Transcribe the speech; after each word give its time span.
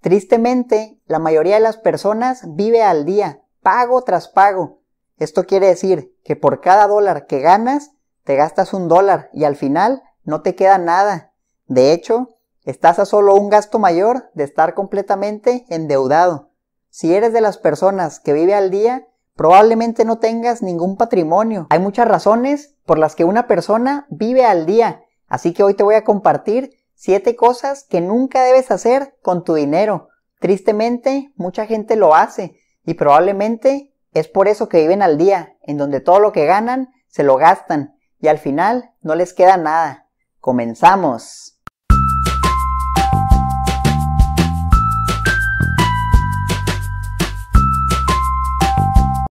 Tristemente, 0.00 0.98
la 1.06 1.18
mayoría 1.18 1.56
de 1.56 1.60
las 1.60 1.76
personas 1.76 2.42
vive 2.54 2.82
al 2.82 3.04
día, 3.04 3.42
pago 3.62 4.02
tras 4.02 4.28
pago. 4.28 4.80
Esto 5.18 5.44
quiere 5.44 5.66
decir 5.66 6.16
que 6.24 6.36
por 6.36 6.62
cada 6.62 6.86
dólar 6.86 7.26
que 7.26 7.40
ganas, 7.40 7.92
te 8.24 8.34
gastas 8.34 8.72
un 8.72 8.88
dólar 8.88 9.28
y 9.34 9.44
al 9.44 9.56
final 9.56 10.02
no 10.24 10.40
te 10.40 10.54
queda 10.54 10.78
nada. 10.78 11.32
De 11.66 11.92
hecho, 11.92 12.36
estás 12.64 12.98
a 12.98 13.04
solo 13.04 13.34
un 13.34 13.50
gasto 13.50 13.78
mayor 13.78 14.30
de 14.32 14.44
estar 14.44 14.74
completamente 14.74 15.66
endeudado. 15.68 16.50
Si 16.88 17.14
eres 17.14 17.34
de 17.34 17.42
las 17.42 17.58
personas 17.58 18.20
que 18.20 18.32
vive 18.32 18.54
al 18.54 18.70
día, 18.70 19.06
probablemente 19.36 20.06
no 20.06 20.18
tengas 20.18 20.62
ningún 20.62 20.96
patrimonio. 20.96 21.66
Hay 21.68 21.78
muchas 21.78 22.08
razones 22.08 22.74
por 22.86 22.98
las 22.98 23.14
que 23.14 23.24
una 23.24 23.46
persona 23.46 24.06
vive 24.08 24.46
al 24.46 24.64
día, 24.64 25.02
así 25.28 25.52
que 25.52 25.62
hoy 25.62 25.74
te 25.74 25.82
voy 25.82 25.94
a 25.94 26.04
compartir 26.04 26.79
7 27.02 27.34
cosas 27.34 27.86
que 27.88 28.02
nunca 28.02 28.44
debes 28.44 28.70
hacer 28.70 29.16
con 29.22 29.42
tu 29.42 29.54
dinero. 29.54 30.08
Tristemente, 30.38 31.32
mucha 31.34 31.64
gente 31.64 31.96
lo 31.96 32.14
hace 32.14 32.60
y 32.84 32.92
probablemente 32.92 33.94
es 34.12 34.28
por 34.28 34.48
eso 34.48 34.68
que 34.68 34.82
viven 34.82 35.00
al 35.00 35.16
día, 35.16 35.56
en 35.62 35.78
donde 35.78 36.00
todo 36.00 36.20
lo 36.20 36.30
que 36.30 36.44
ganan 36.44 36.90
se 37.08 37.22
lo 37.22 37.38
gastan 37.38 37.96
y 38.18 38.28
al 38.28 38.36
final 38.36 38.92
no 39.00 39.14
les 39.14 39.32
queda 39.32 39.56
nada. 39.56 40.10
Comenzamos. 40.40 41.58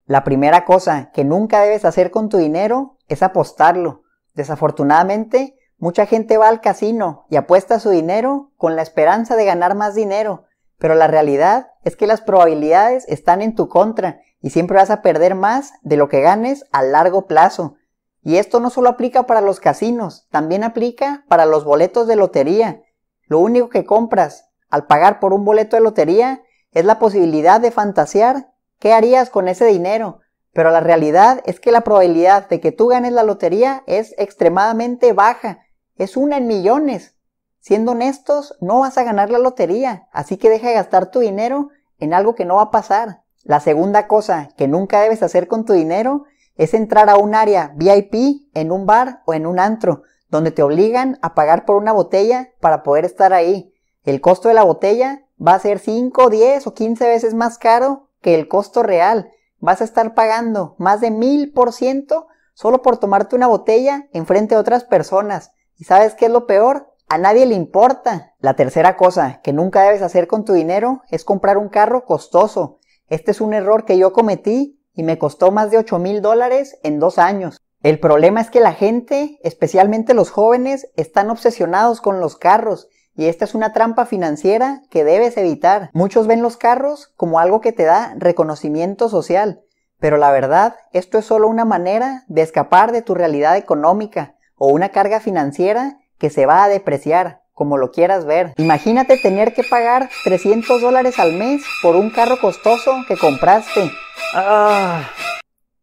La 0.07 0.23
primera 0.23 0.65
cosa 0.65 1.11
que 1.11 1.23
nunca 1.23 1.61
debes 1.61 1.85
hacer 1.85 2.09
con 2.09 2.29
tu 2.29 2.37
dinero 2.37 2.97
es 3.07 3.21
apostarlo. 3.21 4.01
Desafortunadamente, 4.33 5.58
mucha 5.79 6.05
gente 6.05 6.37
va 6.37 6.47
al 6.47 6.61
casino 6.61 7.25
y 7.29 7.35
apuesta 7.35 7.79
su 7.79 7.89
dinero 7.89 8.51
con 8.57 8.75
la 8.75 8.81
esperanza 8.81 9.35
de 9.35 9.45
ganar 9.45 9.75
más 9.75 9.95
dinero, 9.95 10.45
pero 10.77 10.95
la 10.95 11.07
realidad 11.07 11.71
es 11.83 11.95
que 11.95 12.07
las 12.07 12.21
probabilidades 12.21 13.05
están 13.07 13.41
en 13.41 13.55
tu 13.55 13.67
contra 13.67 14.21
y 14.41 14.51
siempre 14.51 14.77
vas 14.77 14.91
a 14.91 15.01
perder 15.01 15.35
más 15.35 15.73
de 15.81 15.97
lo 15.97 16.07
que 16.07 16.21
ganes 16.21 16.65
a 16.71 16.83
largo 16.83 17.25
plazo. 17.25 17.75
Y 18.21 18.37
esto 18.37 18.59
no 18.59 18.69
solo 18.69 18.89
aplica 18.89 19.23
para 19.23 19.41
los 19.41 19.59
casinos, 19.59 20.27
también 20.29 20.63
aplica 20.63 21.25
para 21.27 21.45
los 21.45 21.65
boletos 21.65 22.07
de 22.07 22.15
lotería. 22.15 22.83
Lo 23.27 23.39
único 23.39 23.69
que 23.69 23.85
compras 23.85 24.49
al 24.69 24.85
pagar 24.85 25.19
por 25.19 25.33
un 25.33 25.45
boleto 25.45 25.75
de 25.75 25.81
lotería 25.81 26.43
es 26.71 26.85
la 26.85 26.99
posibilidad 26.99 27.59
de 27.59 27.71
fantasear 27.71 28.49
¿Qué 28.79 28.93
harías 28.93 29.29
con 29.29 29.49
ese 29.49 29.65
dinero? 29.65 30.21
Pero 30.53 30.71
la 30.71 30.79
realidad 30.79 31.41
es 31.45 31.59
que 31.59 31.73
la 31.73 31.81
probabilidad 31.81 32.47
de 32.47 32.61
que 32.61 32.71
tú 32.71 32.87
ganes 32.87 33.11
la 33.11 33.23
lotería 33.23 33.83
es 33.87 34.15
extremadamente 34.17 35.11
baja. 35.11 35.59
Es 35.99 36.15
una 36.15 36.37
en 36.37 36.47
millones. 36.47 37.17
Siendo 37.59 37.91
honestos, 37.91 38.55
no 38.61 38.79
vas 38.79 38.97
a 38.97 39.03
ganar 39.03 39.29
la 39.29 39.37
lotería, 39.37 40.07
así 40.13 40.37
que 40.37 40.49
deja 40.49 40.69
de 40.69 40.75
gastar 40.75 41.11
tu 41.11 41.19
dinero 41.19 41.71
en 41.97 42.13
algo 42.13 42.35
que 42.35 42.45
no 42.45 42.55
va 42.55 42.61
a 42.61 42.71
pasar. 42.71 43.23
La 43.43 43.59
segunda 43.59 44.07
cosa 44.07 44.47
que 44.55 44.69
nunca 44.69 45.01
debes 45.01 45.23
hacer 45.23 45.49
con 45.49 45.65
tu 45.65 45.73
dinero 45.73 46.23
es 46.55 46.73
entrar 46.73 47.09
a 47.09 47.17
un 47.17 47.35
área 47.35 47.73
VIP 47.75 48.47
en 48.53 48.71
un 48.71 48.85
bar 48.85 49.23
o 49.25 49.33
en 49.33 49.45
un 49.45 49.59
antro, 49.59 50.03
donde 50.29 50.51
te 50.51 50.63
obligan 50.63 51.19
a 51.21 51.35
pagar 51.35 51.65
por 51.65 51.75
una 51.75 51.91
botella 51.91 52.53
para 52.61 52.81
poder 52.81 53.03
estar 53.03 53.33
ahí. 53.33 53.73
El 54.05 54.21
costo 54.21 54.47
de 54.47 54.53
la 54.53 54.63
botella 54.63 55.25
va 55.45 55.55
a 55.55 55.59
ser 55.59 55.79
5, 55.79 56.29
10 56.29 56.65
o 56.65 56.73
15 56.73 57.07
veces 57.09 57.33
más 57.33 57.57
caro 57.57 58.07
que 58.21 58.35
el 58.35 58.47
costo 58.47 58.83
real. 58.83 59.31
Vas 59.59 59.81
a 59.81 59.83
estar 59.83 60.13
pagando 60.13 60.75
más 60.77 61.01
de 61.01 61.11
mil 61.11 61.51
por 61.51 61.73
ciento 61.73 62.27
solo 62.53 62.81
por 62.81 62.95
tomarte 62.99 63.35
una 63.35 63.47
botella 63.47 64.07
enfrente 64.13 64.55
de 64.55 64.61
otras 64.61 64.85
personas. 64.85 65.51
¿Y 65.79 65.85
sabes 65.85 66.13
qué 66.13 66.25
es 66.25 66.31
lo 66.31 66.45
peor? 66.45 66.93
A 67.07 67.17
nadie 67.17 67.45
le 67.45 67.55
importa. 67.55 68.35
La 68.39 68.55
tercera 68.55 68.97
cosa 68.97 69.39
que 69.41 69.53
nunca 69.53 69.83
debes 69.83 70.01
hacer 70.01 70.27
con 70.27 70.43
tu 70.43 70.51
dinero 70.51 71.03
es 71.09 71.23
comprar 71.23 71.57
un 71.57 71.69
carro 71.69 72.03
costoso. 72.03 72.79
Este 73.07 73.31
es 73.31 73.39
un 73.39 73.53
error 73.53 73.85
que 73.85 73.97
yo 73.97 74.11
cometí 74.11 74.83
y 74.93 75.03
me 75.03 75.17
costó 75.17 75.51
más 75.51 75.71
de 75.71 75.77
8 75.77 75.97
mil 75.97 76.21
dólares 76.21 76.77
en 76.83 76.99
dos 76.99 77.17
años. 77.17 77.61
El 77.81 77.97
problema 77.97 78.41
es 78.41 78.49
que 78.49 78.59
la 78.59 78.73
gente, 78.73 79.39
especialmente 79.41 80.13
los 80.13 80.31
jóvenes, 80.31 80.91
están 80.97 81.29
obsesionados 81.29 82.01
con 82.01 82.19
los 82.19 82.35
carros 82.35 82.89
y 83.15 83.27
esta 83.27 83.45
es 83.45 83.55
una 83.55 83.71
trampa 83.71 84.05
financiera 84.05 84.81
que 84.89 85.05
debes 85.05 85.37
evitar. 85.37 85.91
Muchos 85.93 86.27
ven 86.27 86.41
los 86.41 86.57
carros 86.57 87.13
como 87.15 87.39
algo 87.39 87.61
que 87.61 87.71
te 87.71 87.83
da 87.83 88.15
reconocimiento 88.17 89.07
social, 89.07 89.61
pero 89.97 90.17
la 90.17 90.31
verdad, 90.31 90.75
esto 90.91 91.17
es 91.17 91.25
solo 91.25 91.47
una 91.47 91.63
manera 91.63 92.25
de 92.27 92.41
escapar 92.41 92.91
de 92.91 93.01
tu 93.01 93.15
realidad 93.15 93.55
económica 93.55 94.35
o 94.59 94.67
una 94.67 94.89
carga 94.89 95.19
financiera 95.19 95.97
que 96.19 96.29
se 96.29 96.45
va 96.45 96.63
a 96.63 96.69
depreciar, 96.69 97.41
como 97.53 97.77
lo 97.77 97.91
quieras 97.91 98.25
ver. 98.25 98.53
Imagínate 98.57 99.17
tener 99.17 99.55
que 99.55 99.63
pagar 99.63 100.09
300 100.23 100.79
dólares 100.79 101.17
al 101.17 101.33
mes 101.33 101.63
por 101.81 101.95
un 101.95 102.11
carro 102.11 102.39
costoso 102.39 102.93
que 103.07 103.17
compraste. 103.17 103.89
Ah. 104.35 105.09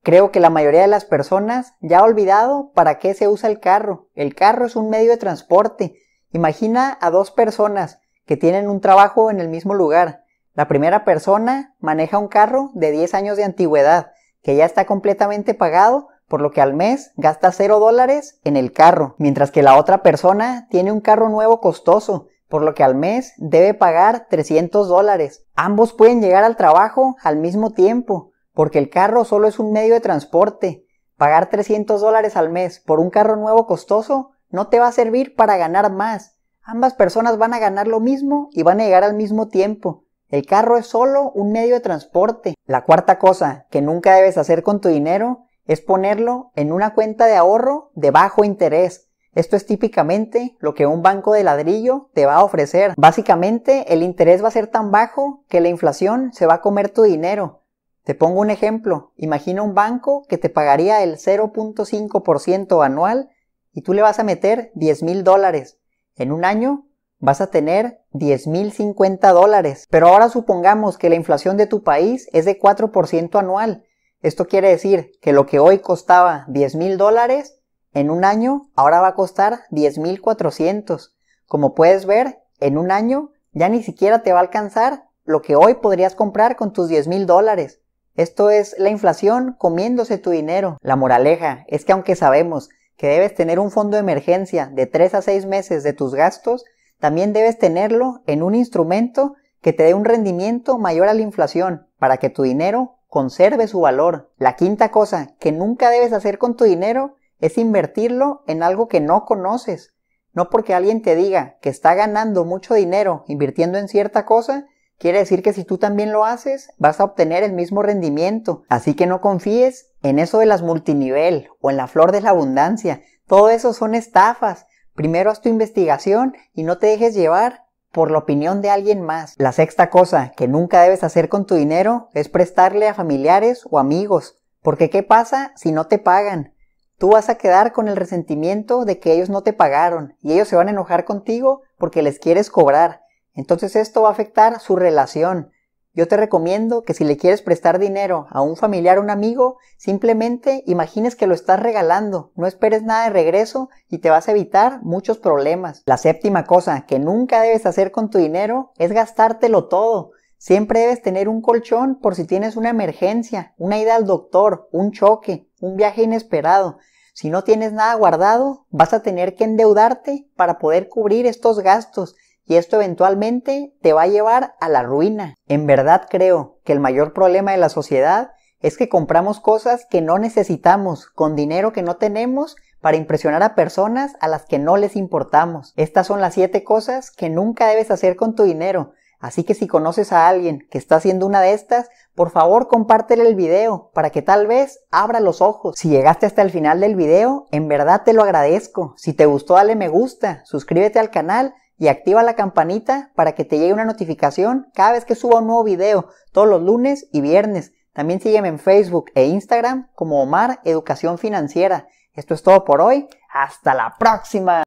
Creo 0.04 0.30
que 0.30 0.38
la 0.38 0.50
mayoría 0.50 0.82
de 0.82 0.86
las 0.86 1.04
personas 1.04 1.74
ya 1.80 1.98
ha 1.98 2.04
olvidado 2.04 2.70
para 2.74 3.00
qué 3.00 3.14
se 3.14 3.26
usa 3.26 3.50
el 3.50 3.58
carro. 3.58 4.08
El 4.14 4.36
carro 4.36 4.66
es 4.66 4.76
un 4.76 4.88
medio 4.88 5.10
de 5.10 5.16
transporte 5.16 5.96
Imagina 6.36 6.98
a 7.00 7.10
dos 7.10 7.30
personas 7.30 8.00
que 8.26 8.36
tienen 8.36 8.68
un 8.68 8.82
trabajo 8.82 9.30
en 9.30 9.40
el 9.40 9.48
mismo 9.48 9.72
lugar. 9.72 10.24
La 10.52 10.68
primera 10.68 11.02
persona 11.02 11.74
maneja 11.80 12.18
un 12.18 12.28
carro 12.28 12.72
de 12.74 12.90
10 12.90 13.14
años 13.14 13.36
de 13.38 13.44
antigüedad, 13.44 14.12
que 14.42 14.54
ya 14.54 14.66
está 14.66 14.84
completamente 14.84 15.54
pagado, 15.54 16.08
por 16.28 16.40
lo 16.40 16.50
que 16.50 16.60
al 16.60 16.74
mes 16.74 17.12
gasta 17.16 17.52
0 17.52 17.78
dólares 17.78 18.40
en 18.44 18.56
el 18.56 18.72
carro, 18.72 19.14
mientras 19.18 19.50
que 19.50 19.62
la 19.62 19.76
otra 19.76 20.02
persona 20.02 20.66
tiene 20.70 20.92
un 20.92 21.00
carro 21.00 21.28
nuevo 21.28 21.60
costoso, 21.60 22.28
por 22.48 22.62
lo 22.62 22.74
que 22.74 22.84
al 22.84 22.94
mes 22.94 23.32
debe 23.38 23.74
pagar 23.74 24.26
300 24.28 24.88
dólares. 24.88 25.44
Ambos 25.54 25.92
pueden 25.92 26.20
llegar 26.20 26.44
al 26.44 26.56
trabajo 26.56 27.16
al 27.22 27.36
mismo 27.36 27.72
tiempo, 27.72 28.32
porque 28.54 28.78
el 28.78 28.90
carro 28.90 29.24
solo 29.24 29.48
es 29.48 29.58
un 29.58 29.72
medio 29.72 29.94
de 29.94 30.00
transporte. 30.00 30.84
Pagar 31.16 31.48
300 31.48 32.00
dólares 32.00 32.36
al 32.36 32.50
mes 32.50 32.80
por 32.80 33.00
un 33.00 33.10
carro 33.10 33.36
nuevo 33.36 33.66
costoso 33.66 34.30
no 34.50 34.68
te 34.68 34.78
va 34.78 34.88
a 34.88 34.92
servir 34.92 35.34
para 35.34 35.56
ganar 35.56 35.92
más. 35.92 36.36
Ambas 36.62 36.94
personas 36.94 37.38
van 37.38 37.54
a 37.54 37.58
ganar 37.58 37.86
lo 37.86 38.00
mismo 38.00 38.48
y 38.52 38.62
van 38.62 38.80
a 38.80 38.84
llegar 38.84 39.04
al 39.04 39.14
mismo 39.14 39.48
tiempo. 39.48 40.04
El 40.28 40.44
carro 40.44 40.76
es 40.76 40.86
solo 40.86 41.30
un 41.30 41.52
medio 41.52 41.74
de 41.74 41.80
transporte. 41.80 42.54
La 42.64 42.84
cuarta 42.84 43.18
cosa 43.18 43.66
que 43.70 43.80
nunca 43.80 44.14
debes 44.14 44.36
hacer 44.38 44.62
con 44.62 44.80
tu 44.80 44.88
dinero 44.88 45.45
es 45.66 45.80
ponerlo 45.80 46.52
en 46.54 46.72
una 46.72 46.94
cuenta 46.94 47.26
de 47.26 47.36
ahorro 47.36 47.90
de 47.94 48.10
bajo 48.10 48.44
interés. 48.44 49.08
Esto 49.34 49.56
es 49.56 49.66
típicamente 49.66 50.56
lo 50.60 50.74
que 50.74 50.86
un 50.86 51.02
banco 51.02 51.32
de 51.32 51.44
ladrillo 51.44 52.08
te 52.14 52.24
va 52.24 52.36
a 52.36 52.44
ofrecer. 52.44 52.94
Básicamente 52.96 53.92
el 53.92 54.02
interés 54.02 54.42
va 54.42 54.48
a 54.48 54.52
ser 54.52 54.66
tan 54.68 54.90
bajo 54.90 55.44
que 55.48 55.60
la 55.60 55.68
inflación 55.68 56.32
se 56.32 56.46
va 56.46 56.54
a 56.54 56.60
comer 56.62 56.88
tu 56.88 57.02
dinero. 57.02 57.62
Te 58.02 58.14
pongo 58.14 58.40
un 58.40 58.50
ejemplo. 58.50 59.12
Imagina 59.16 59.62
un 59.62 59.74
banco 59.74 60.24
que 60.28 60.38
te 60.38 60.48
pagaría 60.48 61.02
el 61.02 61.18
0.5% 61.18 62.84
anual 62.84 63.30
y 63.72 63.82
tú 63.82 63.92
le 63.92 64.02
vas 64.02 64.18
a 64.18 64.24
meter 64.24 64.70
10 64.74 65.02
mil 65.02 65.22
dólares. 65.22 65.78
En 66.14 66.32
un 66.32 66.44
año 66.44 66.86
vas 67.18 67.40
a 67.40 67.48
tener 67.48 68.00
10 68.12 68.46
mil 68.46 68.72
50 68.72 69.32
dólares. 69.32 69.86
Pero 69.90 70.08
ahora 70.08 70.28
supongamos 70.28 70.96
que 70.96 71.10
la 71.10 71.16
inflación 71.16 71.56
de 71.56 71.66
tu 71.66 71.82
país 71.82 72.28
es 72.32 72.44
de 72.44 72.58
4% 72.58 73.38
anual. 73.38 73.84
Esto 74.22 74.46
quiere 74.46 74.68
decir 74.68 75.12
que 75.20 75.32
lo 75.32 75.46
que 75.46 75.58
hoy 75.58 75.78
costaba 75.78 76.44
10 76.48 76.74
mil 76.76 76.96
dólares, 76.96 77.60
en 77.92 78.10
un 78.10 78.24
año 78.24 78.70
ahora 78.74 79.00
va 79.00 79.08
a 79.08 79.14
costar 79.14 79.60
10 79.70 79.98
mil 79.98 80.20
400. 80.20 81.16
Como 81.46 81.74
puedes 81.74 82.06
ver, 82.06 82.40
en 82.60 82.78
un 82.78 82.90
año 82.90 83.30
ya 83.52 83.68
ni 83.68 83.82
siquiera 83.82 84.22
te 84.22 84.32
va 84.32 84.38
a 84.38 84.42
alcanzar 84.42 85.04
lo 85.24 85.42
que 85.42 85.56
hoy 85.56 85.74
podrías 85.74 86.14
comprar 86.14 86.56
con 86.56 86.72
tus 86.72 86.88
10 86.88 87.08
mil 87.08 87.26
dólares. 87.26 87.80
Esto 88.14 88.50
es 88.50 88.74
la 88.78 88.88
inflación 88.88 89.54
comiéndose 89.58 90.18
tu 90.18 90.30
dinero. 90.30 90.78
La 90.80 90.96
moraleja 90.96 91.64
es 91.68 91.84
que 91.84 91.92
aunque 91.92 92.16
sabemos 92.16 92.70
que 92.96 93.08
debes 93.08 93.34
tener 93.34 93.58
un 93.58 93.70
fondo 93.70 93.96
de 93.96 94.00
emergencia 94.00 94.70
de 94.72 94.86
3 94.86 95.14
a 95.14 95.22
6 95.22 95.44
meses 95.46 95.82
de 95.82 95.92
tus 95.92 96.14
gastos, 96.14 96.64
también 96.98 97.34
debes 97.34 97.58
tenerlo 97.58 98.22
en 98.26 98.42
un 98.42 98.54
instrumento 98.54 99.34
que 99.60 99.74
te 99.74 99.82
dé 99.82 99.94
un 99.94 100.04
rendimiento 100.04 100.78
mayor 100.78 101.08
a 101.08 101.14
la 101.14 101.20
inflación 101.20 101.88
para 101.98 102.16
que 102.16 102.30
tu 102.30 102.42
dinero 102.42 102.95
conserve 103.08 103.68
su 103.68 103.80
valor. 103.80 104.32
La 104.36 104.56
quinta 104.56 104.90
cosa 104.90 105.34
que 105.38 105.52
nunca 105.52 105.90
debes 105.90 106.12
hacer 106.12 106.38
con 106.38 106.56
tu 106.56 106.64
dinero 106.64 107.16
es 107.38 107.58
invertirlo 107.58 108.42
en 108.46 108.62
algo 108.62 108.88
que 108.88 109.00
no 109.00 109.24
conoces. 109.24 109.94
No 110.32 110.50
porque 110.50 110.74
alguien 110.74 111.02
te 111.02 111.16
diga 111.16 111.56
que 111.60 111.70
está 111.70 111.94
ganando 111.94 112.44
mucho 112.44 112.74
dinero 112.74 113.24
invirtiendo 113.26 113.78
en 113.78 113.88
cierta 113.88 114.26
cosa, 114.26 114.66
quiere 114.98 115.18
decir 115.18 115.42
que 115.42 115.52
si 115.52 115.64
tú 115.64 115.78
también 115.78 116.12
lo 116.12 116.24
haces, 116.24 116.70
vas 116.78 117.00
a 117.00 117.04
obtener 117.04 117.42
el 117.42 117.52
mismo 117.52 117.82
rendimiento. 117.82 118.62
Así 118.68 118.94
que 118.94 119.06
no 119.06 119.20
confíes 119.20 119.92
en 120.02 120.18
eso 120.18 120.38
de 120.38 120.46
las 120.46 120.62
multinivel 120.62 121.48
o 121.60 121.70
en 121.70 121.76
la 121.76 121.86
flor 121.86 122.12
de 122.12 122.20
la 122.20 122.30
abundancia. 122.30 123.02
Todo 123.26 123.48
eso 123.48 123.72
son 123.72 123.94
estafas. 123.94 124.66
Primero 124.94 125.30
haz 125.30 125.40
tu 125.40 125.48
investigación 125.48 126.34
y 126.52 126.64
no 126.64 126.78
te 126.78 126.86
dejes 126.86 127.14
llevar 127.14 127.65
por 127.96 128.10
la 128.10 128.18
opinión 128.18 128.60
de 128.60 128.68
alguien 128.68 129.00
más. 129.00 129.32
La 129.38 129.52
sexta 129.52 129.88
cosa 129.88 130.32
que 130.36 130.48
nunca 130.48 130.82
debes 130.82 131.02
hacer 131.02 131.30
con 131.30 131.46
tu 131.46 131.54
dinero 131.54 132.10
es 132.12 132.28
prestarle 132.28 132.88
a 132.88 132.92
familiares 132.92 133.66
o 133.70 133.78
amigos. 133.78 134.38
Porque 134.60 134.90
¿qué 134.90 135.02
pasa 135.02 135.52
si 135.56 135.72
no 135.72 135.86
te 135.86 135.98
pagan? 135.98 136.52
Tú 136.98 137.12
vas 137.12 137.30
a 137.30 137.36
quedar 137.36 137.72
con 137.72 137.88
el 137.88 137.96
resentimiento 137.96 138.84
de 138.84 138.98
que 138.98 139.14
ellos 139.14 139.30
no 139.30 139.40
te 139.40 139.54
pagaron 139.54 140.14
y 140.20 140.34
ellos 140.34 140.46
se 140.46 140.56
van 140.56 140.68
a 140.68 140.72
enojar 140.72 141.06
contigo 141.06 141.62
porque 141.78 142.02
les 142.02 142.18
quieres 142.18 142.50
cobrar. 142.50 143.00
Entonces 143.32 143.74
esto 143.76 144.02
va 144.02 144.08
a 144.10 144.12
afectar 144.12 144.60
su 144.60 144.76
relación. 144.76 145.52
Yo 145.96 146.06
te 146.06 146.18
recomiendo 146.18 146.82
que 146.82 146.92
si 146.92 147.04
le 147.04 147.16
quieres 147.16 147.40
prestar 147.40 147.78
dinero 147.78 148.26
a 148.28 148.42
un 148.42 148.56
familiar 148.56 148.98
o 148.98 149.00
un 149.00 149.08
amigo, 149.08 149.56
simplemente 149.78 150.62
imagines 150.66 151.16
que 151.16 151.26
lo 151.26 151.32
estás 151.32 151.58
regalando, 151.58 152.32
no 152.36 152.46
esperes 152.46 152.82
nada 152.82 153.04
de 153.04 153.10
regreso 153.10 153.70
y 153.88 153.96
te 153.98 154.10
vas 154.10 154.28
a 154.28 154.32
evitar 154.32 154.82
muchos 154.82 155.16
problemas. 155.16 155.82
La 155.86 155.96
séptima 155.96 156.44
cosa 156.44 156.84
que 156.84 156.98
nunca 156.98 157.40
debes 157.40 157.64
hacer 157.64 157.92
con 157.92 158.10
tu 158.10 158.18
dinero 158.18 158.72
es 158.76 158.92
gastártelo 158.92 159.68
todo. 159.68 160.10
Siempre 160.36 160.80
debes 160.80 161.00
tener 161.00 161.30
un 161.30 161.40
colchón 161.40 161.98
por 161.98 162.14
si 162.14 162.26
tienes 162.26 162.56
una 162.56 162.68
emergencia, 162.68 163.54
una 163.56 163.78
ida 163.78 163.96
al 163.96 164.04
doctor, 164.04 164.68
un 164.72 164.92
choque, 164.92 165.48
un 165.62 165.76
viaje 165.76 166.02
inesperado. 166.02 166.76
Si 167.14 167.30
no 167.30 167.42
tienes 167.42 167.72
nada 167.72 167.94
guardado, 167.94 168.66
vas 168.68 168.92
a 168.92 169.00
tener 169.00 169.34
que 169.34 169.44
endeudarte 169.44 170.28
para 170.36 170.58
poder 170.58 170.90
cubrir 170.90 171.24
estos 171.24 171.60
gastos 171.60 172.16
y 172.46 172.56
esto 172.56 172.76
eventualmente 172.76 173.74
te 173.82 173.92
va 173.92 174.02
a 174.02 174.08
llevar 174.08 174.54
a 174.60 174.68
la 174.68 174.82
ruina. 174.82 175.34
En 175.46 175.66
verdad 175.66 176.06
creo 176.08 176.58
que 176.64 176.72
el 176.72 176.80
mayor 176.80 177.12
problema 177.12 177.52
de 177.52 177.58
la 177.58 177.68
sociedad 177.68 178.30
es 178.60 178.76
que 178.76 178.88
compramos 178.88 179.40
cosas 179.40 179.86
que 179.88 180.00
no 180.00 180.18
necesitamos 180.18 181.06
con 181.06 181.36
dinero 181.36 181.72
que 181.72 181.82
no 181.82 181.96
tenemos 181.96 182.56
para 182.80 182.96
impresionar 182.96 183.42
a 183.42 183.54
personas 183.54 184.14
a 184.20 184.28
las 184.28 184.44
que 184.46 184.58
no 184.58 184.76
les 184.76 184.96
importamos. 184.96 185.72
Estas 185.76 186.06
son 186.06 186.20
las 186.20 186.34
7 186.34 186.62
cosas 186.64 187.10
que 187.10 187.28
nunca 187.28 187.66
debes 187.66 187.90
hacer 187.90 188.16
con 188.16 188.34
tu 188.34 188.44
dinero. 188.44 188.92
Así 189.18 189.44
que 189.44 189.54
si 189.54 189.66
conoces 189.66 190.12
a 190.12 190.28
alguien 190.28 190.66
que 190.70 190.78
está 190.78 190.96
haciendo 190.96 191.26
una 191.26 191.40
de 191.40 191.52
estas, 191.52 191.88
por 192.14 192.30
favor 192.30 192.68
compártele 192.68 193.26
el 193.26 193.34
video 193.34 193.90
para 193.94 194.10
que 194.10 194.22
tal 194.22 194.46
vez 194.46 194.80
abra 194.90 195.20
los 195.20 195.40
ojos. 195.40 195.74
Si 195.76 195.88
llegaste 195.88 196.26
hasta 196.26 196.42
el 196.42 196.50
final 196.50 196.80
del 196.80 196.96
video, 196.96 197.46
en 197.50 197.66
verdad 197.66 198.02
te 198.04 198.12
lo 198.12 198.22
agradezco. 198.22 198.94
Si 198.96 199.14
te 199.14 199.26
gustó 199.26 199.54
dale 199.54 199.74
me 199.74 199.88
gusta, 199.88 200.42
suscríbete 200.44 200.98
al 200.98 201.10
canal 201.10 201.54
y 201.78 201.88
activa 201.88 202.22
la 202.22 202.34
campanita 202.34 203.10
para 203.14 203.32
que 203.32 203.44
te 203.44 203.58
llegue 203.58 203.72
una 203.72 203.84
notificación 203.84 204.70
cada 204.74 204.92
vez 204.92 205.04
que 205.04 205.14
suba 205.14 205.40
un 205.40 205.46
nuevo 205.46 205.64
video, 205.64 206.08
todos 206.32 206.48
los 206.48 206.62
lunes 206.62 207.08
y 207.12 207.20
viernes. 207.20 207.72
También 207.92 208.20
sígueme 208.20 208.48
en 208.48 208.58
Facebook 208.58 209.10
e 209.14 209.26
Instagram 209.26 209.88
como 209.94 210.22
Omar 210.22 210.60
Educación 210.64 211.18
Financiera. 211.18 211.88
Esto 212.12 212.34
es 212.34 212.42
todo 212.42 212.64
por 212.64 212.80
hoy. 212.80 213.08
Hasta 213.32 213.74
la 213.74 213.94
próxima. 213.98 214.54